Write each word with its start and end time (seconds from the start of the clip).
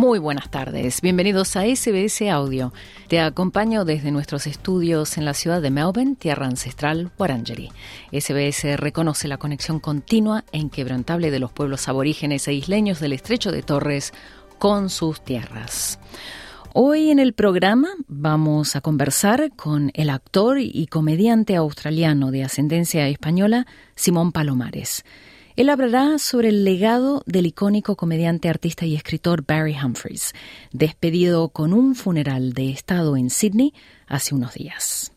Muy 0.00 0.18
buenas 0.18 0.50
tardes, 0.50 1.02
bienvenidos 1.02 1.56
a 1.56 1.64
SBS 1.66 2.22
Audio. 2.30 2.72
Te 3.08 3.20
acompaño 3.20 3.84
desde 3.84 4.10
nuestros 4.10 4.46
estudios 4.46 5.18
en 5.18 5.26
la 5.26 5.34
ciudad 5.34 5.60
de 5.60 5.70
Melbourne, 5.70 6.16
tierra 6.18 6.46
ancestral 6.46 7.12
Wurundjeri. 7.18 7.68
SBS 8.10 8.78
reconoce 8.78 9.28
la 9.28 9.36
conexión 9.36 9.78
continua 9.78 10.42
e 10.52 10.58
inquebrantable 10.58 11.30
de 11.30 11.38
los 11.38 11.52
pueblos 11.52 11.86
aborígenes 11.86 12.48
e 12.48 12.54
isleños 12.54 12.98
del 12.98 13.12
estrecho 13.12 13.52
de 13.52 13.60
Torres 13.60 14.14
con 14.58 14.88
sus 14.88 15.22
tierras. 15.22 15.98
Hoy 16.72 17.10
en 17.10 17.18
el 17.18 17.34
programa 17.34 17.90
vamos 18.08 18.76
a 18.76 18.80
conversar 18.80 19.50
con 19.54 19.90
el 19.92 20.08
actor 20.08 20.60
y 20.60 20.86
comediante 20.86 21.56
australiano 21.56 22.30
de 22.30 22.42
ascendencia 22.42 23.06
española, 23.06 23.66
Simón 23.96 24.32
Palomares. 24.32 25.04
Él 25.56 25.68
hablará 25.68 26.18
sobre 26.18 26.48
el 26.48 26.64
legado 26.64 27.22
del 27.26 27.46
icónico 27.46 27.96
comediante, 27.96 28.48
artista 28.48 28.86
y 28.86 28.94
escritor 28.94 29.44
Barry 29.46 29.76
Humphries, 29.76 30.32
despedido 30.72 31.48
con 31.48 31.72
un 31.72 31.94
funeral 31.94 32.52
de 32.52 32.70
Estado 32.70 33.16
en 33.16 33.30
Sydney 33.30 33.74
hace 34.06 34.34
unos 34.34 34.54
días. 34.54 35.12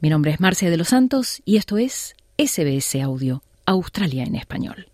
Mi 0.00 0.08
nombre 0.08 0.32
es 0.32 0.40
Marcia 0.40 0.70
de 0.70 0.76
los 0.76 0.88
Santos 0.88 1.42
y 1.44 1.56
esto 1.56 1.78
es 1.78 2.14
SBS 2.38 3.02
Audio, 3.02 3.42
Australia 3.66 4.24
en 4.24 4.36
español. 4.36 4.86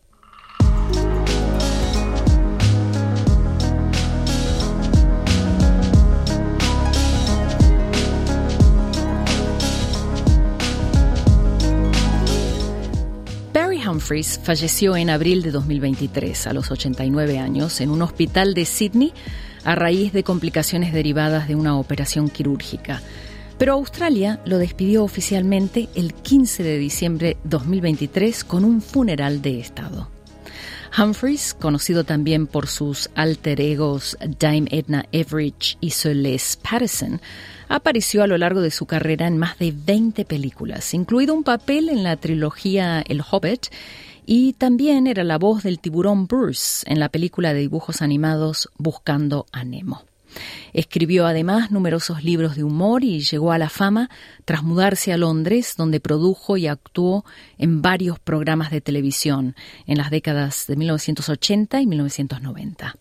Humphries 14.00 14.40
falleció 14.42 14.96
en 14.96 15.10
abril 15.10 15.42
de 15.42 15.50
2023, 15.50 16.46
a 16.46 16.54
los 16.54 16.70
89 16.70 17.38
años, 17.38 17.82
en 17.82 17.90
un 17.90 18.00
hospital 18.00 18.54
de 18.54 18.64
Sydney 18.64 19.12
a 19.62 19.74
raíz 19.74 20.14
de 20.14 20.24
complicaciones 20.24 20.94
derivadas 20.94 21.48
de 21.48 21.54
una 21.54 21.76
operación 21.76 22.30
quirúrgica. 22.30 23.02
Pero 23.58 23.74
Australia 23.74 24.40
lo 24.46 24.56
despidió 24.56 25.04
oficialmente 25.04 25.90
el 25.94 26.14
15 26.14 26.62
de 26.62 26.78
diciembre 26.78 27.36
de 27.44 27.50
2023 27.50 28.42
con 28.44 28.64
un 28.64 28.80
funeral 28.80 29.42
de 29.42 29.60
Estado. 29.60 30.08
Humphreys, 30.96 31.52
conocido 31.52 32.04
también 32.04 32.46
por 32.46 32.68
sus 32.68 33.10
alter 33.14 33.60
egos 33.60 34.16
Dame 34.38 34.66
Edna 34.70 35.04
Everidge 35.12 35.76
y 35.82 35.90
Celeste 35.90 36.58
Patterson, 36.66 37.20
apareció 37.70 38.24
a 38.24 38.26
lo 38.26 38.36
largo 38.36 38.60
de 38.60 38.72
su 38.72 38.84
carrera 38.84 39.26
en 39.26 39.38
más 39.38 39.58
de 39.58 39.72
20 39.72 40.24
películas, 40.24 40.92
incluido 40.92 41.32
un 41.32 41.44
papel 41.44 41.88
en 41.88 42.02
la 42.02 42.16
trilogía 42.16 43.00
El 43.00 43.22
Hobbit 43.22 43.68
y 44.26 44.54
también 44.54 45.06
era 45.06 45.24
la 45.24 45.38
voz 45.38 45.62
del 45.62 45.78
tiburón 45.78 46.26
Bruce 46.26 46.84
en 46.86 46.98
la 46.98 47.08
película 47.08 47.54
de 47.54 47.60
dibujos 47.60 48.02
animados 48.02 48.68
Buscando 48.76 49.46
a 49.52 49.64
Nemo. 49.64 50.02
Escribió 50.72 51.26
además 51.26 51.70
numerosos 51.70 52.22
libros 52.24 52.56
de 52.56 52.64
humor 52.64 53.04
y 53.04 53.20
llegó 53.20 53.52
a 53.52 53.58
la 53.58 53.68
fama 53.68 54.10
tras 54.44 54.62
mudarse 54.62 55.12
a 55.12 55.16
Londres, 55.16 55.74
donde 55.76 56.00
produjo 56.00 56.56
y 56.56 56.66
actuó 56.66 57.24
en 57.58 57.82
varios 57.82 58.18
programas 58.18 58.70
de 58.70 58.80
televisión 58.80 59.54
en 59.86 59.98
las 59.98 60.10
décadas 60.10 60.66
de 60.66 60.76
1980 60.76 61.80
y 61.80 61.86
1990. 61.86 62.96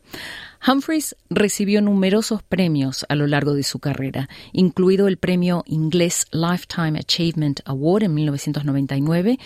Humphreys 0.66 1.16
recibió 1.30 1.82
numerosos 1.82 2.44
premios 2.44 3.06
a 3.10 3.16
lo 3.16 3.28
largo 3.28 3.54
de 3.54 3.64
su 3.64 3.80
carrera, 3.80 4.30
incluido 4.52 5.08
el 5.08 5.18
premio 5.18 5.64
inglés 5.68 6.28
Lifetime 6.32 7.00
Achievement 7.00 7.62
Award 7.66 8.04
en 8.04 8.14
1999 8.14 9.40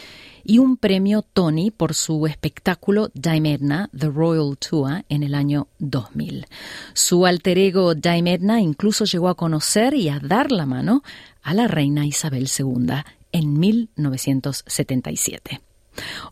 y 0.43 0.57
un 0.57 0.77
premio 0.77 1.21
Tony 1.21 1.71
por 1.71 1.93
su 1.93 2.25
espectáculo 2.27 3.09
Dime 3.13 3.53
Edna, 3.53 3.89
The 3.97 4.09
Royal 4.09 4.57
Tour, 4.57 5.05
en 5.07 5.23
el 5.23 5.35
año 5.35 5.67
2000. 5.79 6.47
Su 6.93 7.25
alter 7.25 7.57
ego 7.57 7.95
Dime 7.95 8.33
Edna 8.33 8.59
incluso 8.59 9.05
llegó 9.05 9.29
a 9.29 9.35
conocer 9.35 9.93
y 9.93 10.09
a 10.09 10.19
dar 10.19 10.51
la 10.51 10.65
mano 10.65 11.03
a 11.43 11.53
la 11.53 11.67
reina 11.67 12.05
Isabel 12.05 12.49
II 12.57 12.87
en 13.31 13.59
1977. 13.59 15.61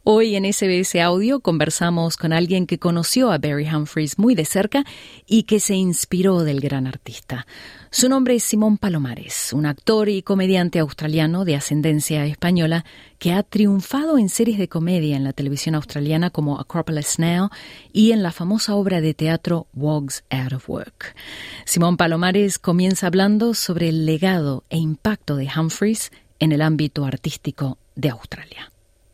Hoy 0.03 0.35
en 0.35 0.51
SBS 0.51 0.95
Audio 1.01 1.41
conversamos 1.41 2.17
con 2.17 2.33
alguien 2.33 2.65
que 2.65 2.79
conoció 2.79 3.31
a 3.31 3.37
Barry 3.37 3.67
Humphries 3.67 4.17
muy 4.17 4.33
de 4.33 4.45
cerca 4.45 4.83
y 5.27 5.43
que 5.43 5.59
se 5.59 5.75
inspiró 5.75 6.43
del 6.43 6.59
gran 6.59 6.87
artista. 6.87 7.45
Su 7.91 8.09
nombre 8.09 8.35
es 8.35 8.43
Simón 8.43 8.77
Palomares, 8.77 9.53
un 9.53 9.65
actor 9.65 10.09
y 10.09 10.23
comediante 10.23 10.79
australiano 10.79 11.45
de 11.45 11.55
ascendencia 11.55 12.25
española 12.25 12.85
que 13.19 13.33
ha 13.33 13.43
triunfado 13.43 14.17
en 14.17 14.29
series 14.29 14.57
de 14.57 14.67
comedia 14.67 15.15
en 15.17 15.23
la 15.23 15.33
televisión 15.33 15.75
australiana 15.75 16.31
como 16.31 16.59
Acropolis 16.59 17.19
Now 17.19 17.49
y 17.93 18.11
en 18.11 18.23
la 18.23 18.31
famosa 18.31 18.75
obra 18.75 19.01
de 19.01 19.13
teatro 19.13 19.67
Wogs 19.73 20.23
Out 20.29 20.53
of 20.53 20.69
Work. 20.69 21.15
Simón 21.65 21.97
Palomares 21.97 22.57
comienza 22.59 23.07
hablando 23.07 23.53
sobre 23.53 23.89
el 23.89 24.05
legado 24.05 24.63
e 24.69 24.77
impacto 24.77 25.35
de 25.35 25.49
Humphries 25.55 26.11
en 26.39 26.53
el 26.53 26.61
ámbito 26.61 27.05
artístico 27.05 27.77
de 27.95 28.09
Australia. 28.09 28.70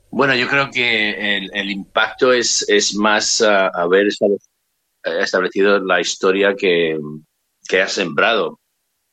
Bueno, 0.10 0.36
yo 0.36 0.48
creo 0.48 0.70
que 0.72 1.38
el, 1.38 1.70
impacto 1.70 2.32
es, 2.32 2.68
es 2.70 2.96
más 2.96 3.42
uh, 3.42 3.70
haber 3.74 4.08
establecido 5.04 5.80
la 5.80 6.00
historia 6.00 6.56
que, 6.56 6.98
que 7.68 7.82
ha 7.82 7.88
sembrado 7.88 8.60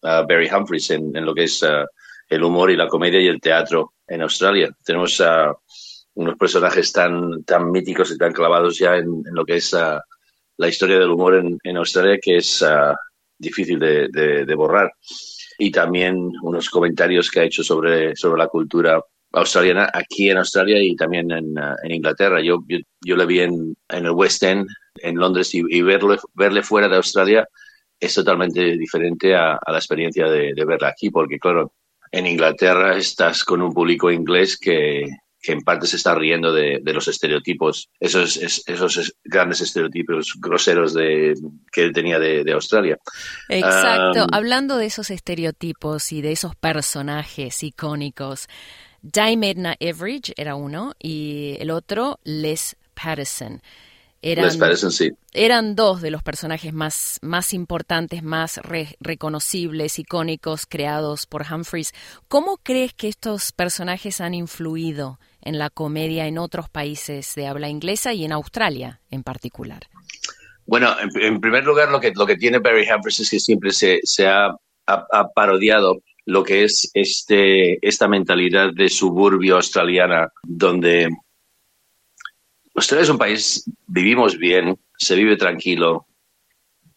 uh, 0.03 0.27
Barry 0.28 0.49
Humphries 0.49 0.91
en, 0.91 1.12
lo 1.25 1.34
que 1.34 1.44
es 1.44 1.62
uh, 1.62 1.84
el 2.28 2.43
humor 2.44 2.71
y 2.71 2.77
la 2.77 2.88
comedia 2.88 3.21
y 3.21 3.27
el 3.27 3.41
teatro 3.41 3.94
en 4.06 4.22
Australia. 4.22 4.71
Tenemos 4.84 5.21
unos 6.15 6.37
personajes 6.38 6.93
tan, 6.93 7.43
tan 7.44 7.71
míticos 7.71 8.12
y 8.12 8.19
tan 8.19 8.33
clavados 8.33 8.78
ya 8.78 8.97
en, 8.97 9.22
lo 9.33 9.44
que 9.44 9.56
es 9.56 9.72
la 9.72 10.69
historia 10.69 10.99
del 10.99 11.10
humor 11.10 11.34
en, 11.62 11.77
Australia 11.77 12.19
que 12.22 12.37
es 12.37 12.65
difícil 13.37 13.78
de, 13.81 14.09
de, 14.09 14.54
borrar. 14.54 14.93
Y 15.59 15.71
también 15.71 16.33
unos 16.43 16.71
comentarios 16.71 17.31
que 17.31 17.41
ha 17.41 17.44
hecho 17.44 17.62
sobre, 17.62 18.15
sobre 18.16 18.38
la 18.38 18.49
cultura 18.49 19.03
australiana 19.34 19.91
aquí 19.93 20.31
en 20.31 20.39
Australia 20.39 20.83
y 20.83 20.97
también 20.97 21.31
en, 21.31 21.59
uh, 21.59 21.75
en 21.83 21.93
Inglaterra. 21.93 22.41
Yo, 22.41 22.61
yo, 22.67 22.78
yo, 23.05 23.17
le 23.17 23.27
vi 23.27 23.41
en, 23.41 23.77
en, 23.89 24.05
el 24.06 24.12
West 24.12 24.43
End, 24.43 24.67
en 24.97 25.17
Londres, 25.17 25.55
y, 25.55 25.62
y 25.69 25.83
verlo, 25.83 26.17
verle 26.34 26.62
fuera 26.62 26.89
de 26.89 26.97
Australia 26.97 27.47
es 28.00 28.15
totalmente 28.15 28.77
diferente 28.77 29.34
a, 29.34 29.55
a 29.55 29.72
la 29.72 29.78
experiencia 29.78 30.27
de, 30.27 30.53
de, 30.55 30.65
verla 30.65 30.89
aquí, 30.89 31.11
porque 31.11 31.39
claro, 31.39 31.72
en 32.11 32.27
Inglaterra 32.27 32.97
estás 32.97 33.45
con 33.45 33.62
un 33.62 33.72
público 33.72 34.11
inglés 34.11 34.59
que, 34.59 35.06
que 35.41 35.53
en 35.53 35.62
parte 35.62 35.87
se 35.87 35.97
está 35.97 36.15
riendo 36.15 36.53
de, 36.53 36.81
de 36.83 36.93
los 36.93 37.06
estereotipos, 37.09 37.91
esos, 38.01 38.37
esos 38.37 39.15
grandes 39.25 39.61
estereotipos 39.61 40.34
groseros 40.39 40.95
de, 40.95 41.34
que 41.71 41.83
él 41.83 41.93
tenía 41.93 42.19
de, 42.19 42.45
de 42.45 42.53
Australia. 42.53 42.99
Exacto, 43.49 44.25
um, 44.25 44.28
hablando 44.33 44.77
de 44.77 44.87
esos 44.87 45.11
estereotipos 45.11 46.12
y 46.12 46.22
de 46.22 46.33
esos 46.33 46.56
personajes 46.56 47.62
icónicos, 47.62 48.49
Dime 49.04 49.50
Edna 49.50 49.76
Everidge 49.81 50.32
era 50.34 50.54
uno 50.54 50.94
y 50.98 51.59
el 51.60 51.70
otro 51.70 52.20
Les 52.25 52.75
Patterson. 52.94 53.60
Eran, 54.22 54.47
Les 54.47 54.56
Patterson, 54.56 54.91
sí. 54.91 55.10
Eran 55.34 55.76
dos 55.76 56.00
de 56.00 56.10
los 56.10 56.22
personajes 56.22 56.72
más, 56.72 57.19
más 57.20 57.53
importantes, 57.53 58.22
más 58.22 58.56
re, 58.56 58.97
reconocibles, 59.01 59.98
icónicos, 59.98 60.65
creados 60.65 61.27
por 61.27 61.42
Humphreys. 61.42 61.92
¿Cómo 62.28 62.56
crees 62.56 62.95
que 62.95 63.09
estos 63.09 63.53
personajes 63.53 64.22
han 64.22 64.33
influido 64.33 65.21
en 65.42 65.59
la 65.59 65.68
comedia 65.68 66.27
en 66.27 66.39
otros 66.39 66.71
países 66.71 67.34
de 67.34 67.47
habla 67.47 67.68
inglesa 67.68 68.15
y 68.15 68.24
en 68.24 68.33
Australia 68.33 69.03
en 69.10 69.22
particular? 69.22 69.83
Bueno, 70.65 70.97
en, 70.98 71.10
en 71.21 71.41
primer 71.42 71.62
lugar, 71.65 71.91
lo 71.91 72.01
que, 72.01 72.10
lo 72.15 72.24
que 72.24 72.36
tiene 72.36 72.59
Barry 72.59 72.91
Humphries 72.91 73.21
es 73.21 73.28
que 73.28 73.39
siempre 73.39 73.71
se, 73.71 74.01
se 74.04 74.27
ha, 74.27 74.47
ha, 74.47 75.06
ha 75.12 75.28
parodiado 75.34 76.01
lo 76.26 76.42
que 76.42 76.65
es 76.65 76.91
este, 76.94 77.86
esta 77.86 78.09
mentalidad 78.09 78.72
de 78.72 78.88
suburbio 78.88 79.56
australiana, 79.56 80.28
donde 80.42 81.09
Australia 82.74 83.04
es 83.04 83.10
un 83.10 83.18
país, 83.18 83.65
vivimos 83.86 84.38
bien, 84.38 84.78
se 84.97 85.15
vive 85.15 85.36
tranquilo, 85.36 86.06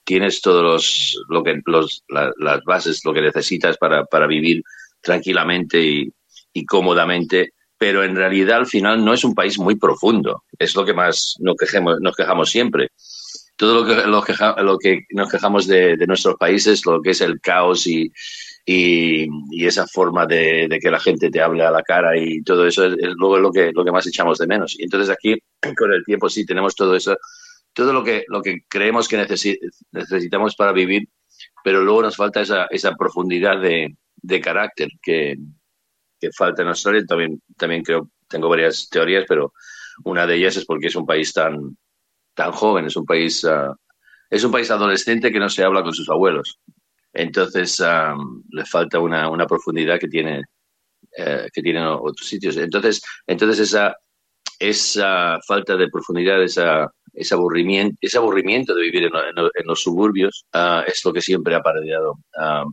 tienes 0.04 0.42
todos 0.42 0.64
los, 0.64 1.24
lo 1.30 1.44
que, 1.44 1.62
los, 1.66 2.04
la, 2.08 2.32
las 2.38 2.64
bases, 2.64 3.04
lo 3.04 3.14
que 3.14 3.22
necesitas 3.22 3.78
para, 3.78 4.06
para 4.06 4.28
vivir 4.28 4.64
tranquilamente 5.02 5.80
y, 5.82 6.14
cómodamente, 6.66 7.52
pero 7.78 8.04
en 8.04 8.16
realidad 8.16 8.58
al 8.58 8.66
final 8.66 9.06
no 9.06 9.14
es 9.14 9.24
un 9.24 9.36
país 9.36 9.60
muy 9.60 9.76
profundo, 9.76 10.44
es 10.58 10.76
lo 10.76 10.84
que 10.84 10.96
más 10.96 11.36
nos 11.40 11.56
quejamos, 11.56 12.00
nos 12.02 12.16
quejamos 12.16 12.50
siempre. 12.50 12.90
Todo 13.56 13.82
lo 13.82 13.86
que, 13.86 14.08
lo, 14.08 14.24
que, 14.24 14.34
lo 14.64 14.78
que 14.80 15.06
nos 15.12 15.30
quejamos 15.30 15.68
de 15.68 15.98
nuestros 16.08 16.36
países, 16.36 16.84
lo 16.86 17.00
que 17.02 17.12
es 17.12 17.22
el 17.22 17.40
caos 17.40 17.86
y, 17.86 18.12
y, 18.70 19.66
esa 19.66 19.88
forma 19.88 20.26
de, 20.26 20.68
que 20.82 20.92
la 20.92 21.00
gente 21.00 21.30
te 21.30 21.42
hable 21.42 21.64
a 21.64 21.72
la 21.72 21.84
cara 21.84 22.18
y 22.18 22.44
todo 22.44 22.68
eso 22.68 22.86
es, 22.86 22.96
luego 23.16 23.40
lo 23.40 23.52
que, 23.52 23.72
lo 23.74 23.86
que 23.86 23.92
más 23.92 24.06
echamos 24.06 24.38
de 24.40 24.48
menos. 24.48 24.78
Y 24.78 24.84
entonces 24.84 25.10
aquí, 25.10 25.38
con 25.78 25.94
el 25.94 26.04
tiempo, 26.04 26.30
sí 26.30 26.46
tenemos 26.46 26.76
todo 26.76 26.96
eso, 26.96 27.18
todo 27.74 27.94
lo 27.94 28.04
que, 28.04 28.26
lo 28.28 28.42
que 28.42 28.66
creemos 28.68 29.08
que 29.08 29.26
necesitamos 29.92 30.56
para 30.56 30.74
vivir, 30.74 31.08
pero 31.64 31.82
luego 31.82 32.02
nos 32.02 32.18
falta 32.18 32.42
esa, 32.42 32.66
esa 32.70 32.94
profundidad 32.96 33.62
de, 33.62 33.96
de 34.18 34.42
carácter 34.42 34.90
que, 35.02 35.38
que, 36.20 36.32
falta 36.34 36.62
en 36.62 36.68
Australia. 36.68 37.06
También, 37.08 37.42
también 37.56 37.84
creo, 37.84 38.10
tengo 38.28 38.50
varias 38.50 38.90
teorías, 38.90 39.24
pero 39.28 39.54
una 40.04 40.28
de 40.28 40.36
ellas 40.36 40.58
es 40.58 40.66
porque 40.66 40.88
es 40.88 40.96
un 40.96 41.06
país 41.06 41.32
tan, 41.32 41.78
tan 42.34 42.52
joven, 42.52 42.86
es 42.86 42.98
un 42.98 43.06
país, 43.06 43.46
ah, 43.46 43.74
es 44.30 44.44
un 44.44 44.52
país 44.52 44.70
adolescente 44.72 45.32
que 45.32 45.40
no 45.40 45.50
se 45.50 45.64
habla 45.64 45.84
con 45.84 45.94
sus 45.94 46.10
abuelos. 46.10 46.60
Entonces 47.18 47.82
le 48.52 48.66
falta 48.66 49.00
una, 49.00 49.30
una, 49.30 49.48
profundidad 49.48 50.00
que 50.00 50.08
tiene 50.08 50.44
eh, 51.18 51.50
que 51.52 51.64
tienen 51.64 51.84
otros 51.84 52.28
sitios. 52.28 52.58
Entonces, 52.58 53.02
entonces 53.26 53.60
esa, 53.60 53.96
esa 54.60 55.40
falta 55.48 55.76
de 55.76 55.90
profundidad, 55.90 56.44
esa, 56.44 56.92
ese, 57.12 57.34
aburrimiento, 57.34 57.98
ese 58.00 58.20
aburrimiento 58.20 58.76
de 58.76 58.84
vivir 58.84 59.06
en, 59.06 59.66
los 59.66 59.82
suburbios 59.82 60.46
ah, 60.54 60.84
es 60.86 61.04
lo 61.04 61.12
que 61.12 61.22
siempre 61.22 61.56
ha 61.56 61.62
parodiado 61.62 62.20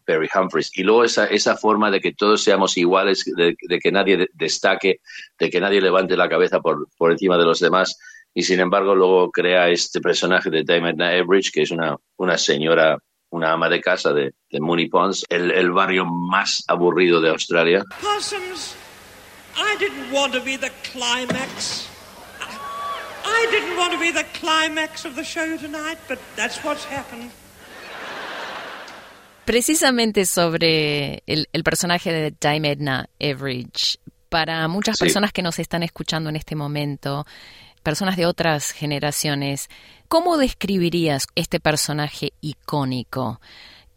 Perry 0.05 0.29
Humphries. 0.35 0.71
Y 0.75 0.83
luego 0.83 1.05
esa, 1.05 1.25
esa 1.27 1.57
forma 1.57 1.91
de 1.91 2.01
que 2.01 2.13
todos 2.13 2.43
seamos 2.43 2.77
iguales, 2.77 3.25
de, 3.35 3.57
que 3.57 3.93
nadie 3.93 4.29
destaque, 4.35 5.01
de 5.39 5.49
que 5.49 5.61
nadie 5.61 5.81
levante 5.81 6.15
la 6.15 6.29
cabeza 6.29 6.61
por, 6.61 6.87
por 6.99 7.13
encima 7.13 7.39
de 7.39 7.47
los 7.47 7.61
demás. 7.61 7.99
Y 8.35 8.43
sin 8.43 8.61
embargo, 8.61 8.95
luego 8.95 9.31
crea 9.31 9.71
este 9.71 10.03
personaje 10.03 10.51
de 10.51 10.65
Diamond 10.65 11.01
Average, 11.01 11.51
que 11.51 11.63
es 11.63 11.71
una, 11.71 11.97
una 12.19 12.37
señora 12.37 12.99
una 13.35 13.53
ama 13.53 13.69
de 13.69 13.81
casa 13.81 14.13
de, 14.13 14.33
de 14.49 14.61
Mooney 14.61 14.89
Ponds, 14.89 15.25
el, 15.29 15.51
el, 15.51 15.73
barrio 15.73 16.05
más 16.05 16.63
aburrido 16.69 17.21
de 17.21 17.31
Australia. 17.31 17.83
Possums, 18.01 18.77
I 19.57 19.77
didn't 19.79 20.13
want 20.13 20.33
to 20.33 20.41
be 20.41 20.57
the 20.57 20.71
climax. 20.93 21.89
I 23.27 23.47
didn't 23.51 23.77
want 23.77 23.93
to 23.93 23.99
be 23.99 24.13
the 24.13 24.25
climax 24.39 25.05
of 25.05 25.17
the 25.17 25.25
show 25.25 25.57
tonight, 25.57 25.99
but 26.09 26.19
that's 26.37 26.63
what's 26.65 26.85
happened. 26.85 27.33
Precisamente 29.45 30.25
sobre 30.27 31.23
el, 31.27 31.49
el 31.53 31.65
personaje 31.65 32.13
de 32.13 32.31
Dime 32.41 32.71
Edna 32.71 33.09
Everidge, 33.19 33.99
para 34.29 34.67
muchas 34.69 34.97
sí. 34.97 35.05
personas 35.05 35.33
que 35.33 35.43
nos 35.43 35.59
están 35.59 35.83
escuchando 35.83 36.31
en 36.31 36.37
este 36.37 36.55
momento, 36.55 37.27
personas 37.85 38.17
de 38.17 38.27
otras 38.27 38.73
generaciones, 38.73 39.69
¿cómo 40.09 40.37
describirías 40.37 41.29
este 41.37 41.61
personaje 41.61 42.33
icónico? 42.41 43.41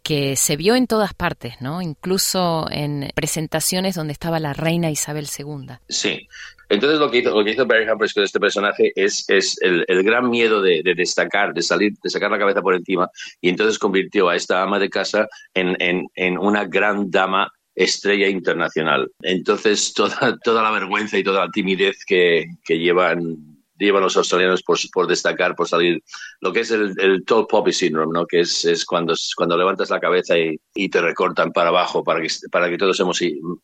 que 0.08 0.36
se 0.36 0.56
vio 0.56 0.74
en 0.74 0.86
todas 0.86 1.12
partes, 1.12 1.60
¿no? 1.60 1.82
Incluso 1.82 2.66
en 2.70 3.10
presentaciones 3.14 3.94
donde 3.94 4.14
estaba 4.14 4.40
la 4.40 4.54
reina 4.54 4.90
Isabel 4.90 5.26
II. 5.26 5.74
Sí. 5.86 6.26
Entonces 6.70 6.98
lo 6.98 7.10
que 7.10 7.18
hizo, 7.18 7.36
lo 7.36 7.44
que 7.44 7.50
hizo 7.50 7.66
Barry 7.66 7.86
Humphries 7.86 8.14
con 8.14 8.24
este 8.24 8.40
personaje 8.40 8.90
es, 8.94 9.28
es 9.28 9.58
el, 9.60 9.84
gran 10.02 10.30
miedo 10.30 10.62
de, 10.62 10.80
de, 10.82 10.94
destacar, 10.94 11.52
de 11.52 11.60
salir, 11.60 11.92
de 12.02 12.08
sacar 12.08 12.30
la 12.30 12.38
cabeza 12.38 12.62
por 12.62 12.74
encima, 12.74 13.10
y 13.42 13.50
entonces 13.50 13.78
convirtió 13.78 14.30
a 14.30 14.36
esta 14.36 14.62
ama 14.62 14.78
de 14.78 14.88
casa 14.88 15.28
en, 15.52 15.76
en, 15.78 16.38
una 16.38 16.64
gran 16.64 17.10
dama 17.10 17.52
estrella 17.74 18.28
internacional. 18.28 19.10
Entonces 19.20 19.92
toda, 19.94 20.38
toda 20.42 20.62
la 20.62 20.70
vergüenza 20.70 21.18
y 21.18 21.24
toda 21.24 21.44
la 21.44 21.50
timidez 21.50 22.04
que 22.06 22.48
llevan 22.66 23.47
llevan 23.78 24.02
los 24.02 24.16
australianos 24.16 24.62
por, 24.62 24.78
por, 24.92 25.06
destacar, 25.06 25.54
por 25.54 25.68
salir, 25.68 26.02
lo 26.40 26.52
que 26.52 26.60
es 26.60 26.70
el, 26.70 26.94
el 26.98 27.24
tall 27.24 27.46
poppy 27.46 27.72
syndrome, 27.72 28.12
¿no? 28.12 28.26
que 28.26 28.40
es, 28.40 28.64
es 28.64 28.84
cuando, 28.84 29.14
cuando 29.36 29.56
levantas 29.56 29.90
la 29.90 30.00
cabeza 30.00 30.38
y, 30.38 30.58
y, 30.74 30.88
te 30.88 31.00
recortan 31.00 31.52
para 31.52 31.68
abajo 31.68 32.02
para 32.02 32.20
que, 32.20 32.28
para 32.50 32.68
que 32.68 32.78
todos 32.78 32.98
hemos, 33.00 33.20
uh, 33.20 33.60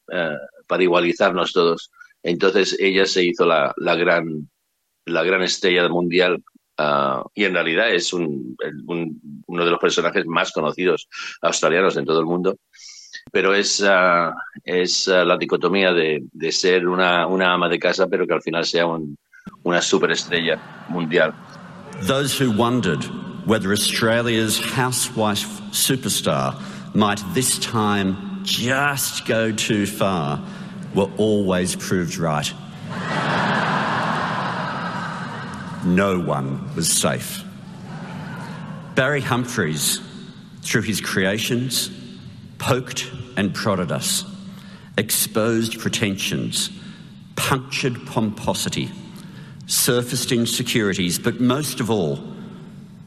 para 0.66 0.82
igualizarnos 0.82 1.52
todos. 1.52 1.90
Entonces 2.22 2.76
ella 2.78 3.06
se 3.06 3.24
hizo 3.24 3.44
la, 3.44 3.74
la, 3.76 3.94
gran, 3.96 4.48
la 5.04 5.22
gran 5.22 5.42
estrella 5.42 5.88
mundial 5.88 6.42
uh, 6.78 7.28
y 7.34 7.44
en 7.44 7.54
realidad 7.54 7.92
es 7.92 8.12
un, 8.12 8.56
un, 8.86 9.42
uno 9.46 9.64
de 9.64 9.70
los 9.70 9.80
personajes 9.80 10.24
más 10.26 10.52
conocidos 10.52 11.08
australianos 11.42 11.96
en 11.96 12.04
todo 12.04 12.20
el 12.20 12.26
mundo 12.26 12.56
pero 13.32 13.54
es, 13.54 13.80
uh, 13.80 14.32
es 14.64 15.08
uh, 15.08 15.24
la 15.24 15.36
dicotomía 15.36 15.92
de, 15.92 16.22
de 16.30 16.52
ser 16.52 16.86
una, 16.86 17.26
una, 17.26 17.54
ama 17.54 17.68
de 17.68 17.78
casa, 17.78 18.06
pero 18.06 18.26
que 18.26 18.34
al 18.34 18.42
final 18.42 18.64
sea 18.64 18.86
un, 18.86 19.16
una 19.66 19.78
superestrella 19.80 20.58
mundial. 20.88 21.34
Those 22.02 22.36
who 22.36 22.50
wondered 22.50 23.02
whether 23.46 23.72
Australia's 23.72 24.58
housewife 24.58 25.46
superstar 25.70 26.60
might 26.94 27.22
this 27.34 27.58
time 27.58 28.40
just 28.44 29.26
go 29.26 29.52
too 29.52 29.86
far 29.86 30.44
were 30.94 31.10
always 31.16 31.76
proved 31.76 32.16
right. 32.16 32.52
no 35.84 36.18
one 36.18 36.74
was 36.74 36.90
safe. 36.90 37.42
Barry 38.94 39.20
Humphries, 39.20 40.00
through 40.62 40.82
his 40.82 41.00
creations, 41.00 41.90
poked 42.58 43.10
and 43.36 43.54
prodded 43.54 43.92
us, 43.92 44.24
exposed 44.96 45.80
pretensions, 45.80 46.70
punctured 47.36 48.06
pomposity 48.06 48.90
surfaced 49.66 50.32
insecurities, 50.32 51.18
but 51.18 51.40
most 51.40 51.80
of 51.80 51.90
all, 51.90 52.18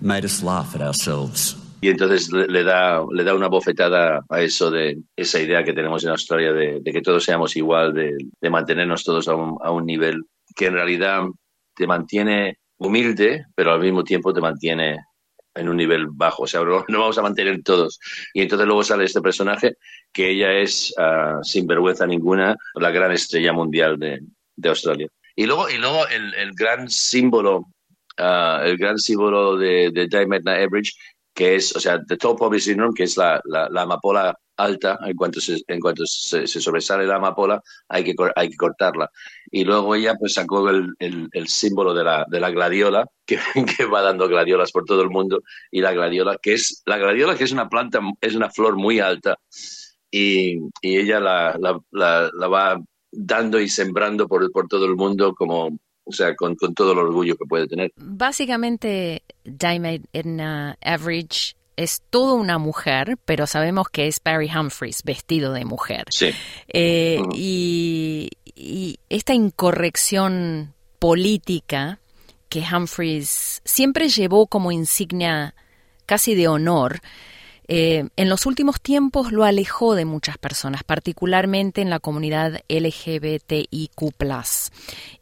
made 0.01 0.25
us 0.25 0.43
laugh 0.43 0.75
at 0.75 0.81
ourselves. 0.81 1.55
Y 1.79 1.89
entonces 1.89 2.31
le, 2.31 2.63
da, 2.63 3.05
le 3.11 3.23
da 3.23 3.35
una 3.35 3.49
bofetada 3.49 4.21
a 4.29 4.41
eso 4.41 4.71
de 4.71 4.97
esa 5.15 5.39
idea 5.39 5.63
que 5.63 5.73
tenemos 5.73 6.03
en 6.03 6.09
Australia 6.09 6.51
de, 6.51 6.79
de 6.81 6.91
que 6.91 7.01
todos 7.01 7.23
seamos 7.23 7.55
igual, 7.55 7.93
de, 7.93 8.17
de 8.41 8.49
mantenernos 8.49 9.03
todos 9.03 9.27
a 9.27 9.35
un, 9.35 9.57
a 9.61 9.69
un, 9.71 9.85
nivel 9.85 10.23
que 10.55 10.65
en 10.65 10.73
realidad 10.73 11.21
te 11.75 11.85
mantiene 11.85 12.57
humilde, 12.77 13.45
pero 13.53 13.73
al 13.73 13.79
mismo 13.79 14.03
tiempo 14.03 14.33
te 14.33 14.41
mantiene 14.41 14.97
en 15.53 15.69
un 15.69 15.77
nivel 15.77 16.07
bajo. 16.09 16.43
O 16.43 16.47
sea, 16.47 16.61
no, 16.63 16.83
vamos 16.87 17.17
a 17.19 17.21
mantener 17.21 17.61
todos. 17.61 17.99
Y 18.33 18.41
entonces 18.41 18.65
luego 18.65 18.83
sale 18.83 19.03
este 19.03 19.21
personaje 19.21 19.75
que 20.11 20.31
ella 20.31 20.53
es, 20.53 20.93
uh, 20.97 21.43
sin 21.43 21.67
vergüenza 21.67 22.07
ninguna, 22.07 22.55
la 22.75 22.89
gran 22.89 23.11
estrella 23.11 23.53
mundial 23.53 23.99
de, 23.99 24.19
de 24.55 24.69
Australia. 24.69 25.07
Y 25.37 25.45
luego, 25.45 25.69
y 25.69 25.77
luego 25.77 26.07
el, 26.07 26.33
el 26.33 26.51
gran 26.53 26.89
símbolo, 26.89 27.59
uh, 28.19 28.63
el 28.63 28.75
gran 28.75 28.97
símbolo 28.97 29.55
de, 29.55 29.91
de 29.91 30.07
Diamond 30.07 30.49
Average, 30.49 30.93
que 31.31 31.55
es, 31.55 31.75
o 31.75 31.79
sea, 31.79 32.01
the 32.07 32.17
top 32.17 32.39
poppy 32.39 32.59
syndrome, 32.59 32.95
que 32.95 33.03
es 33.03 33.15
la, 33.17 33.39
la, 33.45 33.69
la 33.69 33.83
amapola 33.83 34.35
alta, 34.57 34.97
en 35.05 35.15
cuanto, 35.15 35.39
se, 35.39 35.59
en 35.67 35.79
cuanto 35.79 36.07
se, 36.07 36.47
se, 36.47 36.59
sobresale 36.59 37.05
la 37.05 37.17
amapola, 37.17 37.61
hay 37.87 38.03
que, 38.03 38.15
hay 38.35 38.49
que 38.49 38.57
cortarla. 38.57 39.11
Y 39.51 39.63
luego 39.63 39.93
ella 39.93 40.15
pues 40.15 40.33
sacó 40.33 40.67
el, 40.71 40.95
el, 40.97 41.29
el 41.31 41.47
símbolo 41.47 41.93
de 41.93 42.03
la, 42.03 42.25
de 42.27 42.39
la 42.39 42.49
gladiola, 42.49 43.05
que, 43.23 43.37
que, 43.77 43.85
va 43.85 44.01
dando 44.01 44.27
gladiolas 44.27 44.71
por 44.71 44.85
todo 44.85 45.03
el 45.03 45.11
mundo, 45.11 45.43
y 45.69 45.81
la 45.81 45.93
gladiola, 45.93 46.39
que 46.41 46.53
es, 46.55 46.81
la 46.87 46.97
gladiola 46.97 47.35
que 47.37 47.43
es 47.43 47.51
una 47.51 47.69
planta, 47.69 47.99
es 48.21 48.33
una 48.33 48.49
flor 48.49 48.75
muy 48.75 48.99
alta, 48.99 49.37
y, 50.09 50.57
y 50.81 50.97
ella 50.97 51.19
la, 51.19 51.55
la, 51.59 51.79
la, 51.91 52.31
la 52.33 52.47
va 52.47 52.81
dando 53.17 53.59
y 53.59 53.67
sembrando 53.67 54.27
por, 54.27 54.49
por 54.51 54.67
todo 54.67 54.85
el 54.85 54.95
mundo 54.95 55.33
como 55.33 55.77
o 56.09 56.13
sea, 56.13 56.35
con, 56.35 56.55
con, 56.55 56.73
todo 56.73 56.93
el 56.93 56.99
orgullo 56.99 57.35
que 57.35 57.45
puede 57.45 57.67
tener. 57.67 57.91
Básicamente, 57.97 59.23
Diamond 59.43 60.05
Edna 60.13 60.77
Average 60.81 61.57
es 61.75 62.01
toda 62.09 62.33
una 62.33 62.57
mujer, 62.57 63.17
pero 63.25 63.45
sabemos 63.45 63.89
que 63.89 64.07
es 64.07 64.21
Barry 64.23 64.49
Humphries 64.49 65.03
vestido 65.03 65.51
de 65.51 65.65
mujer. 65.65 66.05
Sí. 66.09 66.29
Eh, 66.69 67.17
uh 67.19 67.25
-huh. 67.25 67.33
y, 67.35 68.29
y, 68.55 68.99
esta 69.09 69.33
incorrección 69.33 70.73
política 70.97 71.99
que 72.47 72.63
Humphries 72.73 73.61
siempre 73.65 74.07
llevó 74.07 74.47
como 74.47 74.71
insignia 74.71 75.55
casi 76.05 76.35
de 76.35 76.47
honor, 76.47 77.01
eh, 77.67 78.07
en 78.15 78.29
los 78.29 78.45
últimos 78.45 78.79
tiempos 78.79 79.31
lo 79.31 79.43
alejó 79.43 79.95
de 79.95 80.05
muchas 80.05 80.37
personas, 80.37 80.83
particularmente 80.83 81.81
en 81.81 81.89
la 81.89 81.99
comunidad 81.99 82.61
LGBTIQ. 82.69 84.01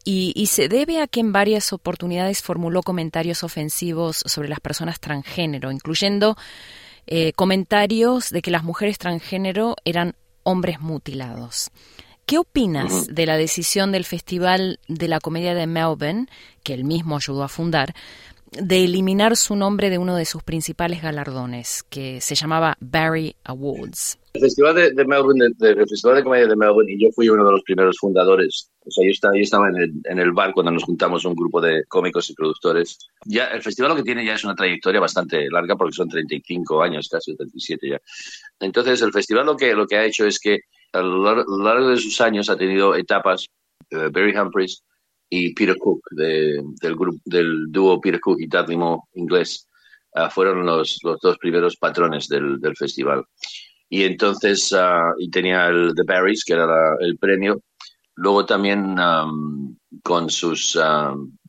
Y, 0.03 0.33
y, 0.35 0.45
se 0.47 0.69
debe 0.69 1.01
a 1.01 1.07
que 1.07 1.19
en 1.21 1.31
varias 1.31 1.73
oportunidades 1.73 2.43
formuló 2.43 2.83
comentarios 2.83 3.43
ofensivos 3.43 4.23
sobre 4.25 4.49
las 4.49 4.59
personas 4.59 4.99
transgénero, 4.99 5.71
incluyendo 5.71 6.37
eh, 7.07 7.33
comentarios 7.33 8.29
de 8.29 8.41
que 8.41 8.51
las 8.51 8.63
mujeres 8.63 8.97
transgénero 8.97 9.75
eran 9.85 10.15
hombres 10.43 10.79
mutilados. 10.79 11.71
¿Qué 12.25 12.39
opinas 12.39 13.07
de 13.07 13.27
la 13.27 13.37
decisión 13.37 13.91
del 13.91 14.05
Festival 14.05 14.79
de 14.87 15.07
la 15.07 15.19
Comedia 15.19 15.53
de 15.53 15.67
Melbourne, 15.67 16.27
que 16.63 16.73
él 16.73 16.83
mismo 16.83 17.15
ayudó 17.15 17.43
a 17.43 17.47
fundar, 17.47 17.93
de 18.51 18.83
eliminar 18.83 19.35
su 19.35 19.55
nombre 19.55 19.89
de 19.89 19.97
uno 19.97 20.15
de 20.15 20.25
sus 20.25 20.43
principales 20.43 21.01
galardones, 21.01 21.83
que 21.89 22.21
se 22.21 22.35
llamaba 22.35 22.77
Barry 22.79 23.35
Awards. 23.43 24.17
El 24.33 24.41
Festival 24.41 24.75
de, 24.75 24.91
de 24.91 25.05
Melbourne, 25.05 25.45
de, 25.57 25.73
de, 25.73 25.81
el 25.81 25.89
Festival 25.89 26.17
de 26.17 26.23
Comedia 26.23 26.47
de 26.47 26.55
Melbourne, 26.55 26.91
y 26.91 27.01
yo 27.01 27.09
fui 27.11 27.29
uno 27.29 27.45
de 27.45 27.51
los 27.51 27.63
primeros 27.63 27.97
fundadores. 27.97 28.69
O 28.85 28.91
sea, 28.91 29.05
yo 29.05 29.11
estaba, 29.11 29.35
yo 29.35 29.41
estaba 29.41 29.69
en, 29.69 29.77
el, 29.77 29.91
en 30.03 30.19
el 30.19 30.31
bar 30.31 30.53
cuando 30.53 30.71
nos 30.71 30.83
juntamos 30.83 31.25
un 31.25 31.35
grupo 31.35 31.61
de 31.61 31.85
cómicos 31.87 32.29
y 32.29 32.33
productores. 32.33 32.97
Ya, 33.25 33.45
el 33.47 33.61
festival 33.61 33.91
lo 33.91 33.95
que 33.95 34.03
tiene 34.03 34.25
ya 34.25 34.35
es 34.35 34.43
una 34.43 34.55
trayectoria 34.55 34.99
bastante 34.99 35.49
larga, 35.49 35.75
porque 35.75 35.95
son 35.95 36.09
35 36.09 36.81
años, 36.81 37.07
casi 37.09 37.35
37 37.35 37.89
ya. 37.89 38.01
Entonces, 38.59 39.01
el 39.01 39.11
festival 39.11 39.45
lo 39.45 39.55
que, 39.55 39.73
lo 39.73 39.87
que 39.87 39.97
ha 39.97 40.05
hecho 40.05 40.25
es 40.25 40.39
que 40.39 40.59
a 40.91 41.01
lo 41.01 41.63
largo 41.63 41.89
de 41.89 41.97
sus 41.97 42.19
años 42.21 42.49
ha 42.49 42.57
tenido 42.57 42.95
etapas, 42.95 43.47
eh, 43.89 44.09
Barry 44.11 44.37
Humphries 44.37 44.83
y 45.29 45.53
Peter 45.53 45.77
Cook, 45.77 46.01
del, 46.11 46.63
del 47.25 47.71
dúo 47.71 47.99
Peter 47.99 48.19
Cook 48.19 48.39
y 48.39 48.75
Moore 48.75 49.01
inglés, 49.13 49.67
ah, 50.13 50.29
fueron 50.29 50.65
los, 50.65 50.99
los, 51.03 51.19
dos 51.19 51.37
primeros 51.37 51.77
patrones 51.77 52.27
del, 52.27 52.59
del 52.59 52.75
festival. 52.75 53.23
Y 53.89 54.03
entonces, 54.03 54.71
uh, 54.71 55.13
y 55.19 55.29
tenía 55.29 55.67
el 55.67 55.93
The 55.95 56.03
Barrys, 56.03 56.43
que 56.43 56.53
era 56.53 56.95
el 56.99 57.17
premio. 57.17 57.61
Luego 58.15 58.45
también 58.45 58.95
con 60.03 60.29
sus, 60.29 60.79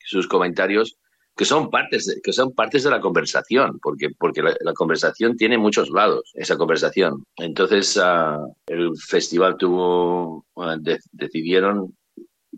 sus 0.05 0.27
comentarios, 0.27 0.97
que 1.37 1.45
son 1.45 1.71
partes 1.71 2.07
de, 2.07 2.21
que 2.23 2.33
son 2.33 2.53
partes 2.55 2.83
de 2.83 2.91
la 2.91 3.01
conversación, 3.01 3.79
porque, 3.81 4.09
porque 4.19 4.43
la, 4.43 4.73
conversación 4.75 5.37
tiene 5.37 5.59
muchos 5.59 5.91
lados, 5.91 6.33
esa 6.35 6.57
conversación. 6.57 7.25
Entonces, 7.37 7.97
uh, 7.97 8.53
el 8.67 8.91
festival 8.97 9.57
tuvo, 9.57 10.45
decidieron, 11.13 11.97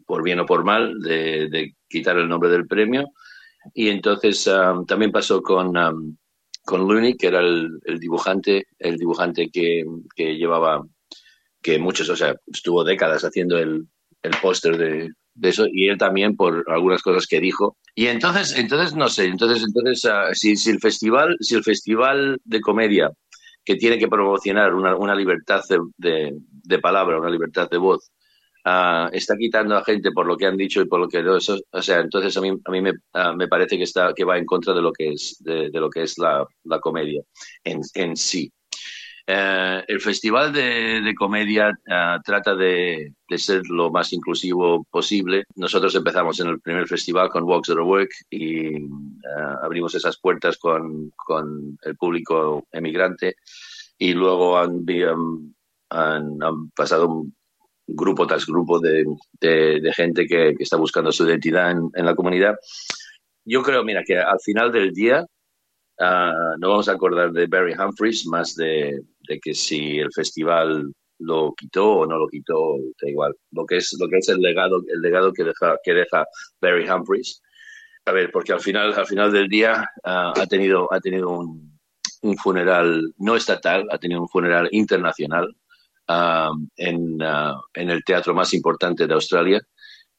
por 0.09 0.23
bien 0.23 0.41
o 0.41 0.47
por 0.47 0.65
mal, 0.65 0.99
de, 1.01 1.49
de, 1.51 1.75
quitar 1.87 2.17
el 2.17 2.29
nombre 2.29 2.49
del 2.49 2.67
premio. 2.67 3.05
Y 3.75 3.91
entonces 3.91 4.51
también 4.87 5.13
pasó 5.13 5.43
con 5.43 5.77
con 6.69 6.87
Looney, 6.87 7.17
que 7.17 7.29
era 7.29 7.41
el, 7.41 7.81
dibujante, 7.99 8.67
el 8.79 8.99
dibujante 8.99 9.49
que, 9.49 9.87
llevaba, 10.17 10.85
que 11.63 11.79
muchos, 11.79 12.11
o 12.11 12.15
sea, 12.15 12.37
estuvo 12.47 12.85
décadas 12.85 13.25
haciendo 13.25 13.57
el, 13.57 13.89
póster 14.43 14.77
de, 14.77 15.11
eso, 15.49 15.65
y 15.73 15.89
él 15.89 15.97
también 15.97 16.37
por 16.37 16.67
algunas 16.69 17.01
cosas 17.01 17.27
que 17.27 17.41
dijo. 17.41 17.79
Y 17.95 18.09
entonces, 18.09 18.55
entonces 18.59 18.95
no 18.95 19.09
sé, 19.09 19.25
entonces, 19.25 19.65
entonces 19.67 20.05
ah, 20.05 20.35
si, 20.35 20.57
si, 20.57 20.69
el 20.69 20.79
festival, 20.79 21.39
si 21.41 21.55
el 21.55 21.65
festival 21.65 22.39
de 22.45 22.61
comedia 22.61 23.11
que 23.65 23.77
tiene 23.77 23.99
que 23.99 24.09
promocionar 24.09 24.75
una, 24.75 25.15
libertad 25.15 25.63
de, 25.97 26.79
palabra, 26.83 27.19
una 27.19 27.31
libertad 27.31 27.71
de 27.71 27.79
voz, 27.79 28.11
Ah, 28.65 29.09
está 29.13 29.37
quitando 29.37 29.77
a 29.77 29.85
gente 29.85 30.11
por 30.13 30.27
lo 30.27 30.37
que 30.37 30.47
han 30.47 30.57
dicho 30.57 30.81
y 30.81 30.87
por 30.87 31.01
lo 31.01 31.09
que 31.09 31.23
no, 31.23 31.37
eso, 31.37 31.59
o 31.71 31.83
sea, 31.83 32.01
entonces 32.01 32.37
a 32.37 32.41
mí, 32.41 32.51
a 32.65 32.71
mí 32.71 32.83
me, 32.83 32.93
ah, 33.15 33.33
me, 33.33 33.49
parece 33.49 33.77
que 33.77 33.85
está 33.85 34.13
que 34.15 34.25
va 34.25 34.37
en 34.37 34.45
contra 34.45 34.75
de 34.75 34.83
lo 34.83 34.93
que 34.93 35.13
es 35.13 35.37
de, 35.41 35.71
lo 35.71 35.89
que 35.89 36.03
es 36.03 36.19
la, 36.19 36.47
la 36.65 36.81
comedia 36.81 37.23
en, 37.65 37.81
en 37.95 38.17
sí. 38.17 38.53
Eh, 39.27 39.85
el 39.89 40.01
festival 40.01 40.53
de, 40.53 41.03
de 41.03 41.15
comedia 41.15 41.71
ah, 41.89 42.19
trata 42.25 42.55
de, 42.55 43.15
de, 43.29 43.39
ser 43.39 43.63
lo 43.69 43.91
más 43.91 44.13
inclusivo 44.13 44.85
posible. 44.91 45.45
Nosotros 45.55 45.95
empezamos 45.95 46.41
en 46.41 46.49
el 46.49 46.61
primer 46.61 46.89
festival 46.89 47.29
con 47.29 47.45
Walks 47.45 47.69
of 47.71 47.87
Work 47.87 48.11
y 48.31 48.71
abrimos 49.63 49.95
esas 49.95 50.19
puertas 50.19 50.57
con, 50.59 51.13
con, 51.17 51.79
el 51.83 51.97
público 51.97 52.67
emigrante 52.73 53.37
y 53.99 54.15
luego 54.15 54.59
han, 54.59 54.85
han, 55.91 56.43
han 56.43 56.71
pasado 56.71 57.27
grupo 57.89 58.27
tras 58.27 58.47
grupo 58.47 58.79
de, 58.79 59.05
de, 59.41 59.93
gente 59.93 60.27
que, 60.27 60.55
está 60.59 60.77
buscando 60.77 61.11
su 61.11 61.27
identidad 61.27 61.71
en, 61.71 61.91
en, 61.95 62.05
la 62.05 62.15
comunidad. 62.15 62.57
Yo 63.45 63.63
creo, 63.63 63.83
mira, 63.83 64.05
que 64.05 64.19
al 64.19 64.39
final 64.41 64.71
del 64.71 64.93
día 64.93 65.23
uh, 65.23 66.59
no 66.59 66.69
vamos 66.69 66.89
a 66.89 66.93
acordar 66.93 67.33
de 67.33 67.47
Barry 67.47 67.75
Humphries 67.75 68.27
más 68.27 68.55
de, 68.55 69.01
de, 69.21 69.41
que 69.41 69.55
si 69.55 69.99
el 69.99 70.13
festival 70.13 70.93
lo 71.21 71.55
quitó 71.55 71.99
o 71.99 72.07
no 72.07 72.19
lo 72.19 72.29
quitó, 72.29 72.77
da 73.01 73.09
igual. 73.09 73.35
Lo 73.53 73.65
que 73.65 73.79
es, 73.79 73.97
lo 73.99 74.07
que 74.09 74.19
es 74.19 74.29
el 74.29 74.39
legado, 74.39 74.83
el 74.87 75.01
legado 75.01 75.33
que 75.33 75.45
deja, 75.45 75.79
que 75.83 75.95
deja 75.95 76.27
Barry 76.61 76.89
Humphries. 76.89 77.43
A 78.05 78.13
ver, 78.13 78.31
porque 78.31 78.53
al 78.53 78.61
final, 78.61 78.93
al 78.95 79.07
final 79.07 79.33
del 79.33 79.49
día 79.49 79.85
uh, 80.05 80.39
ha 80.39 80.47
tenido, 80.47 80.93
ha 80.93 81.01
tenido 81.01 81.31
un, 81.31 81.79
un 82.23 82.37
funeral 82.37 83.15
no 83.17 83.35
estatal, 83.35 83.87
ha 83.91 83.99
tenido 83.99 84.21
un 84.21 84.29
funeral 84.29 84.69
internacional 84.73 85.55
Um, 86.11 86.71
en, 86.79 87.21
uh, 87.21 87.61
en, 87.75 87.91
el 87.91 88.03
teatro 88.03 88.33
más 88.33 88.55
importante 88.55 89.07
de 89.07 89.13
Australia 89.13 89.61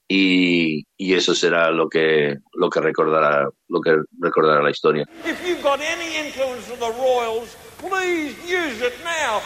y, 0.07 0.85
y, 0.95 1.13
eso 1.15 1.33
será 1.33 1.71
lo 1.71 1.89
que 1.89 2.37
lo 2.53 2.69
que 2.69 2.79
recordará 2.79 3.49
lo 3.67 3.81
que 3.81 3.97
recordará 4.19 4.61
la 4.61 4.69
historia. 4.69 5.07
If 5.25 5.43
you've 5.43 5.63
got 5.63 5.79
any 5.81 6.15
influence 6.15 6.69
of 6.71 6.79
the 6.79 6.91
Royals, 6.91 7.55
please 7.79 8.35
use 8.47 8.81
it 8.85 8.93
now. 9.03 9.41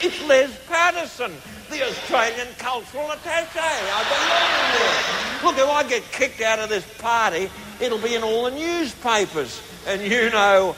It's 0.00 0.26
Les 0.26 0.48
Patterson, 0.66 1.32
the 1.68 1.82
Australian 1.82 2.48
cultural 2.56 3.10
attaché. 3.10 3.60
I 3.60 4.02
belong 4.08 4.72
there. 4.78 5.44
Look, 5.44 5.58
if 5.58 5.68
I 5.68 5.86
get 5.86 6.10
kicked 6.10 6.40
out 6.40 6.58
of 6.58 6.70
this 6.70 6.86
party, 6.96 7.50
it'll 7.80 7.98
be 7.98 8.14
in 8.14 8.22
all 8.22 8.44
the 8.44 8.56
newspapers, 8.56 9.60
and 9.86 10.00
you 10.00 10.30
know 10.30 10.74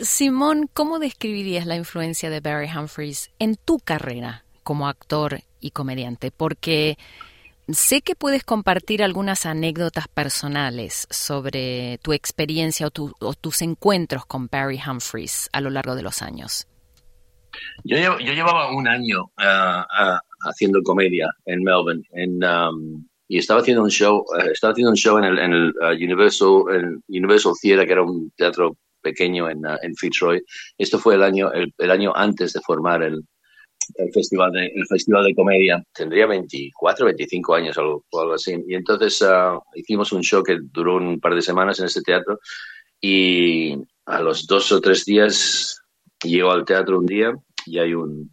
Simón, 0.00 0.68
¿cómo 0.72 0.98
describirías 0.98 1.66
la 1.66 1.76
influencia 1.76 2.30
de 2.30 2.40
Barry 2.40 2.68
Humphries 2.68 3.30
en 3.38 3.56
tu 3.56 3.78
carrera 3.78 4.44
como 4.62 4.88
actor 4.88 5.40
y 5.60 5.72
comediante? 5.72 6.30
Porque 6.30 6.96
sé 7.68 8.00
que 8.00 8.14
puedes 8.14 8.44
compartir 8.44 9.02
algunas 9.02 9.44
anécdotas 9.44 10.08
personales 10.08 11.06
sobre 11.10 11.98
tu 11.98 12.12
experiencia 12.12 12.86
o, 12.86 13.34
tus 13.34 13.62
encuentros 13.62 14.24
con 14.24 14.48
Barry 14.48 14.80
Humphries 14.86 15.50
a 15.52 15.60
lo 15.60 15.70
largo 15.70 15.94
de 15.94 16.02
los 16.02 16.22
años. 16.22 16.66
Yo, 17.84 18.18
llevaba 18.18 18.74
un 18.74 18.88
año 18.88 19.30
ah, 19.36 19.86
ah, 19.90 20.20
haciendo 20.48 20.82
comedia 20.82 21.28
en 21.44 21.62
Melbourne, 21.62 22.02
en, 22.12 22.42
um, 22.42 23.06
y 23.32 23.38
estaba 23.38 23.60
haciendo 23.62 23.82
un 23.82 23.88
show, 23.88 24.26
eh, 24.38 24.50
estaba 24.52 24.72
haciendo 24.72 24.90
un 24.90 24.96
show 24.96 25.16
en 25.16 25.24
el, 25.24 25.38
en 25.38 25.52
el 25.54 25.74
uh, 25.80 25.94
Universal, 25.94 26.64
en 26.70 27.02
Universal 27.08 27.54
Theatre, 27.58 27.86
que 27.86 27.92
era 27.94 28.02
un 28.02 28.30
teatro 28.36 28.76
pequeño 29.00 29.48
en, 29.48 29.64
uh, 29.64 29.78
en 29.80 29.96
Fitzroy. 29.96 30.44
Esto 30.76 30.98
fue 30.98 31.14
el 31.14 31.22
año, 31.22 31.50
el, 31.50 31.72
el 31.78 31.90
año 31.90 32.12
antes 32.14 32.52
de 32.52 32.60
formar 32.60 33.02
el, 33.02 33.24
el 33.94 34.12
festival 34.12 34.52
de 34.52 34.66
el 34.66 34.86
festival 34.86 35.24
de 35.24 35.34
comedia 35.34 35.82
tendría 35.94 36.26
24 36.26 37.06
25 37.06 37.54
años 37.54 37.78
o 37.78 38.04
algo, 38.20 38.34
así 38.34 38.54
y 38.68 38.74
entonces 38.74 39.22
uh, 39.22 39.58
hicimos 39.74 40.12
un 40.12 40.22
show 40.22 40.42
que 40.42 40.58
duró 40.60 40.96
un 40.96 41.18
par 41.18 41.34
de 41.34 41.40
semanas 41.40 41.80
en 41.80 41.86
ese 41.86 42.02
teatro 42.02 42.38
y 43.00 43.78
a 44.04 44.20
los 44.20 44.46
dos 44.46 44.70
o 44.72 44.80
tres 44.82 45.06
días 45.06 45.80
llego 46.22 46.50
al 46.50 46.66
teatro 46.66 46.98
un 46.98 47.06
día 47.06 47.32
y 47.64 47.78
hay 47.78 47.94
un 47.94 48.30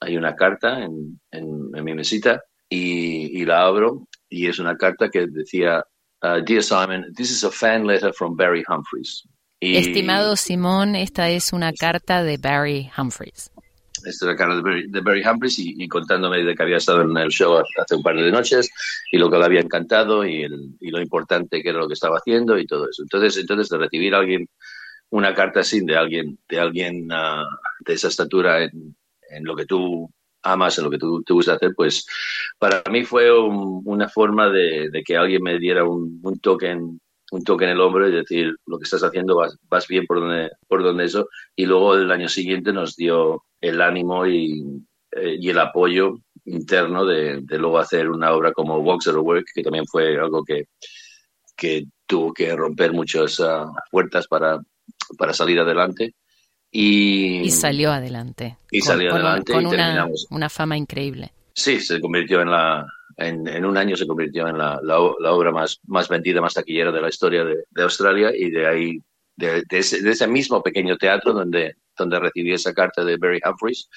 hay 0.00 0.16
una 0.16 0.34
carta 0.34 0.82
en, 0.82 1.20
en, 1.30 1.70
en 1.74 1.84
mi 1.84 1.94
mesita 1.94 2.42
y, 2.68 3.40
y, 3.40 3.44
la 3.44 3.66
abro 3.66 4.08
y 4.32 4.46
es 4.46 4.58
una 4.58 4.76
carta 4.76 5.10
que 5.10 5.26
decía, 5.26 5.84
uh, 6.22 6.40
Dear 6.44 6.62
Simon, 6.62 7.12
this 7.14 7.30
is 7.30 7.44
a 7.44 7.50
fan 7.50 7.86
letter 7.86 8.12
from 8.12 8.36
Barry 8.36 8.64
Humphries. 8.66 9.28
Estimado 9.60 10.34
Simón, 10.36 10.96
esta 10.96 11.30
es 11.30 11.52
una 11.52 11.72
carta 11.72 12.24
de 12.24 12.36
Barry 12.38 12.90
Humphries. 12.96 13.50
Esta 13.98 14.10
es 14.10 14.22
una 14.22 14.34
carta 14.34 14.56
de 14.56 15.00
Barry, 15.00 15.22
Humphries 15.22 15.58
y, 15.58 15.86
contándome 15.86 16.42
de 16.42 16.56
que 16.56 16.62
había 16.62 16.78
estado 16.78 17.02
en 17.02 17.16
el 17.16 17.28
show 17.28 17.62
hace 17.78 17.94
un 17.94 18.02
par 18.02 18.16
de 18.16 18.32
noches 18.32 18.68
y 19.12 19.18
lo 19.18 19.30
que 19.30 19.38
le 19.38 19.44
había 19.44 19.60
encantado 19.60 20.26
y, 20.26 20.42
el, 20.42 20.76
y 20.80 20.90
lo 20.90 21.00
importante 21.00 21.62
que 21.62 21.68
era 21.68 21.78
lo 21.78 21.86
que 21.86 21.94
estaba 21.94 22.16
haciendo 22.16 22.58
y 22.58 22.66
todo 22.66 22.88
eso. 22.90 23.02
Entonces, 23.02 23.36
entonces 23.36 23.68
de 23.68 23.78
recibir 23.78 24.14
a 24.14 24.18
alguien 24.18 24.48
una 25.10 25.34
carta 25.34 25.60
así 25.60 25.84
de 25.84 25.96
alguien 25.96 26.38
de 26.48 26.58
alguien 26.58 27.12
uh, 27.12 27.44
de 27.86 27.92
esa 27.92 28.08
estatura 28.08 28.64
en, 28.64 28.96
en 29.30 29.44
lo 29.44 29.54
que 29.54 29.66
tú 29.66 30.10
amas, 30.42 30.78
en 30.78 30.84
lo 30.84 30.90
que 30.90 30.98
tú 30.98 31.22
te 31.22 31.32
gusta 31.32 31.54
hacer, 31.54 31.72
pues 31.76 32.06
para 32.58 32.82
mí 32.90 33.04
fue 33.04 33.30
una 33.38 34.08
forma 34.08 34.48
de, 34.48 35.02
que 35.04 35.16
alguien 35.16 35.42
me 35.42 35.58
diera 35.58 35.84
un, 35.84 36.20
toque 36.40 36.70
en, 36.70 37.00
un 37.30 37.44
toque 37.44 37.64
en 37.64 37.70
el 37.70 37.80
hombro 37.80 38.08
y 38.08 38.12
decir 38.12 38.54
lo 38.66 38.78
que 38.78 38.84
estás 38.84 39.02
haciendo 39.02 39.36
vas, 39.68 39.88
bien 39.88 40.06
por 40.06 40.20
donde, 40.20 40.50
por 40.68 40.82
donde 40.82 41.04
eso. 41.04 41.28
Y 41.56 41.66
luego 41.66 41.94
el 41.94 42.10
año 42.10 42.28
siguiente 42.28 42.72
nos 42.72 42.96
dio 42.96 43.44
el 43.60 43.80
ánimo 43.80 44.26
y, 44.26 44.84
eh, 45.12 45.38
el 45.40 45.58
apoyo 45.58 46.18
interno 46.44 47.04
de, 47.04 47.42
luego 47.50 47.78
hacer 47.78 48.10
una 48.10 48.32
obra 48.32 48.52
como 48.52 48.76
of 48.76 49.06
Work, 49.06 49.46
que 49.54 49.62
también 49.62 49.86
fue 49.86 50.18
algo 50.18 50.44
que, 50.44 50.66
que 51.56 51.84
tuvo 52.06 52.32
que 52.32 52.54
romper 52.54 52.92
muchas 52.92 53.38
uh, 53.40 53.72
puertas 53.90 54.26
para, 54.26 54.60
para 55.16 55.32
salir 55.32 55.60
adelante. 55.60 56.14
Y, 56.74 57.50
salió 57.50 57.92
adelante. 57.92 58.56
Y 58.70 58.80
salió 58.80 59.12
adelante 59.12 59.52
con, 59.52 59.66
una, 59.66 60.48
fama 60.48 60.76
increíble. 60.76 61.30
Sí, 61.52 61.80
se 61.80 62.00
convirtió 62.00 62.40
en 62.40 62.50
la, 62.50 62.86
en, 63.18 63.64
un 63.64 63.76
año 63.76 63.94
se 63.94 64.06
convirtió 64.06 64.48
en 64.48 64.56
la, 64.56 64.80
la, 64.82 64.98
obra 64.98 65.52
más, 65.52 65.80
más 65.86 66.08
vendida, 66.08 66.40
más 66.40 66.54
taquillera 66.54 66.90
de 66.90 67.02
la 67.02 67.10
historia 67.10 67.44
de, 67.44 67.64
de 67.70 67.82
Australia 67.82 68.30
y 68.34 68.50
de 68.50 68.66
ahí, 68.66 69.02
de, 69.36 69.62
de, 69.68 69.78
ese, 69.78 70.00
de, 70.02 70.12
ese, 70.12 70.26
mismo 70.26 70.62
pequeño 70.62 70.96
teatro 70.96 71.34
donde, 71.34 71.76
donde 71.96 72.18
recibí 72.18 72.54
esa 72.54 72.72
carta 72.72 73.04
de 73.04 73.18
Barry 73.18 73.40
Humphries, 73.44 73.90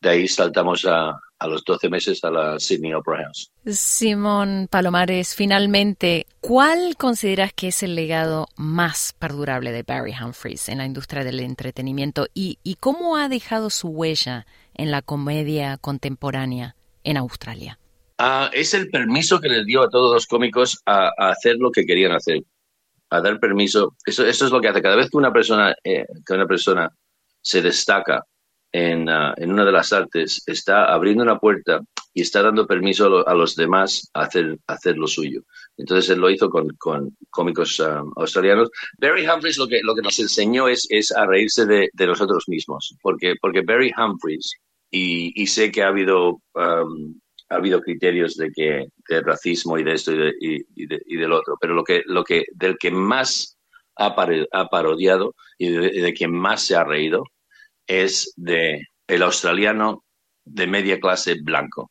de 0.00 0.08
ahí 0.08 0.28
saltamos 0.28 0.84
a, 0.86 1.12
a 1.40 1.46
los 1.46 1.64
12 1.64 1.88
meses 1.88 2.22
a 2.24 2.30
la 2.30 2.58
Sydney 2.58 2.92
Opera 2.94 3.24
House. 3.24 3.50
Simón 3.66 4.68
Palomares, 4.70 5.34
finalmente, 5.34 6.26
¿cuál 6.40 6.96
consideras 6.96 7.52
que 7.52 7.68
es 7.68 7.82
el 7.82 7.94
legado 7.94 8.48
más 8.56 9.14
perdurable 9.18 9.72
de 9.72 9.82
Barry 9.82 10.12
Humphries 10.12 10.68
en 10.68 10.78
la 10.78 10.86
industria 10.86 11.24
del 11.24 11.40
entretenimiento 11.40 12.26
y, 12.34 12.58
y 12.62 12.76
cómo 12.76 13.16
ha 13.16 13.28
dejado 13.28 13.70
su 13.70 13.88
huella 13.88 14.46
en 14.74 14.90
la 14.90 15.02
comedia 15.02 15.78
contemporánea 15.78 16.76
en 17.04 17.16
Australia? 17.16 17.78
Uh, 18.18 18.52
es 18.52 18.74
el 18.74 18.90
permiso 18.90 19.40
que 19.40 19.48
les 19.48 19.64
dio 19.64 19.82
a 19.82 19.88
todos 19.88 20.12
los 20.12 20.26
cómicos 20.26 20.82
a, 20.84 21.10
a, 21.16 21.30
hacer 21.30 21.56
lo 21.56 21.70
que 21.70 21.86
querían 21.86 22.12
hacer, 22.12 22.42
a 23.08 23.20
dar 23.22 23.40
permiso. 23.40 23.96
Eso, 24.04 24.26
eso 24.26 24.44
es 24.44 24.52
lo 24.52 24.60
que 24.60 24.68
hace 24.68 24.82
cada 24.82 24.96
vez 24.96 25.08
que 25.08 25.16
una 25.16 25.32
persona, 25.32 25.74
eh, 25.82 26.04
que 26.26 26.34
una 26.34 26.46
persona 26.46 26.90
se 27.40 27.62
destaca 27.62 28.26
en, 28.72 29.08
ah, 29.08 29.34
en, 29.36 29.52
una 29.52 29.64
de 29.64 29.72
las 29.72 29.92
artes, 29.92 30.42
está 30.46 30.92
abriendo 30.92 31.22
una 31.22 31.38
puerta 31.38 31.80
y 32.12 32.22
está 32.22 32.42
dando 32.42 32.66
permiso 32.66 33.26
a, 33.26 33.34
los 33.34 33.54
demás 33.56 34.10
a 34.14 34.22
hacer, 34.22 34.58
hacer 34.66 34.96
lo 34.96 35.06
suyo. 35.06 35.42
Entonces 35.76 36.10
él 36.10 36.20
lo 36.20 36.30
hizo 36.30 36.50
con, 36.50 36.68
con 36.78 37.16
cómicos 37.30 37.80
ah, 37.80 38.02
australianos. 38.16 38.70
Barry 38.98 39.26
Humphries 39.26 39.58
lo 39.58 39.68
que, 39.68 39.80
lo 39.82 39.94
que 39.94 40.02
nos 40.02 40.18
enseñó 40.18 40.68
es, 40.68 40.86
es 40.90 41.12
a 41.12 41.26
reírse 41.26 41.66
de, 41.66 41.88
de, 41.92 42.06
nosotros 42.06 42.44
mismos, 42.48 42.96
porque, 43.02 43.34
porque 43.40 43.62
Barry 43.62 43.92
Humphries, 43.96 44.52
y, 44.90 45.40
y 45.40 45.46
sé 45.46 45.70
que 45.70 45.82
ha 45.82 45.88
habido, 45.88 46.40
um, 46.54 47.20
ha 47.48 47.56
habido 47.56 47.80
criterios 47.80 48.36
de, 48.36 48.50
que, 48.50 48.86
de 49.08 49.20
racismo 49.20 49.78
y 49.78 49.84
de 49.84 49.92
esto 49.92 50.12
y, 50.12 50.18
de, 50.18 50.34
y, 50.40 50.86
de, 50.86 51.00
y 51.06 51.16
del 51.16 51.32
otro, 51.32 51.56
pero 51.60 51.74
lo 51.74 51.84
que, 51.84 52.02
lo 52.06 52.24
que, 52.24 52.44
del 52.54 52.76
que 52.76 52.90
más 52.90 53.56
ha 53.96 54.14
parodiado 54.14 55.34
y 55.58 55.68
de, 55.68 55.90
de 55.90 56.12
quien 56.14 56.32
más 56.32 56.62
se 56.62 56.74
ha 56.74 56.84
reído 56.84 57.24
es 57.90 58.32
de 58.36 58.86
el 59.08 59.22
australiano 59.22 60.04
de 60.44 60.66
media 60.66 61.00
clase 61.00 61.34
blanco. 61.42 61.90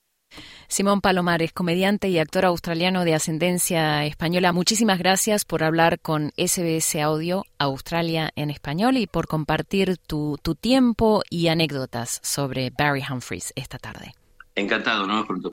Simón 0.69 1.01
Palomares, 1.01 1.51
comediante 1.51 2.09
y 2.09 2.19
actor 2.19 2.45
australiano 2.45 3.03
de 3.03 3.15
ascendencia 3.15 4.05
española, 4.05 4.53
muchísimas 4.53 4.99
gracias 4.99 5.43
por 5.43 5.63
hablar 5.63 5.99
con 5.99 6.31
SBS 6.37 6.95
Audio 7.01 7.43
Australia 7.57 8.29
en 8.35 8.51
español 8.51 8.97
y 8.97 9.07
por 9.07 9.27
compartir 9.27 9.97
tu, 9.97 10.37
tu 10.41 10.53
tiempo 10.53 11.23
y 11.29 11.47
anécdotas 11.47 12.19
sobre 12.23 12.69
Barry 12.69 13.01
Humphries 13.09 13.51
esta 13.55 13.79
tarde. 13.79 14.13
Encantado, 14.55 15.07
¿no? 15.07 15.25
Pronto. 15.25 15.51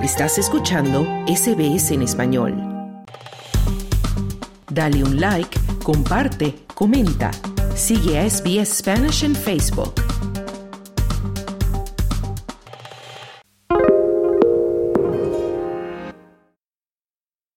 Estás 0.00 0.38
escuchando 0.38 1.04
SBS 1.26 1.90
en 1.92 2.02
español. 2.02 2.54
Dale 4.70 5.02
un 5.02 5.20
like, 5.20 5.58
comparte, 5.82 6.54
comenta. 6.74 7.30
Sigue 7.74 8.28
SBS 8.28 8.78
Spanish 8.78 9.24
en 9.24 9.34
Facebook. 9.34 10.31